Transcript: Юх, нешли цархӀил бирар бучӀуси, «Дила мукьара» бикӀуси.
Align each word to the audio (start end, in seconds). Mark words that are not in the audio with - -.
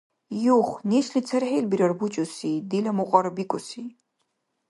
Юх, 0.57 0.67
нешли 0.89 1.21
цархӀил 1.27 1.65
бирар 1.71 1.93
бучӀуси, 1.99 2.53
«Дила 2.69 2.91
мукьара» 2.97 3.31
бикӀуси. 3.35 3.83